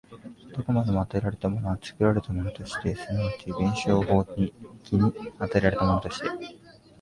[0.57, 4.35] どこまでも与えられたものは作られたものとして、即ち弁証法的
[4.93, 6.25] に与えられたものとして、